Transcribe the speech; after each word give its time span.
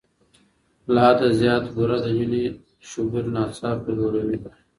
له 0.93 0.99
حده 1.05 1.27
زیات 1.41 1.63
بوره 1.73 1.97
د 2.05 2.07
وینې 2.17 2.43
شوګر 2.89 3.25
ناڅاپي 3.35 3.91
لوړوي. 3.97 4.37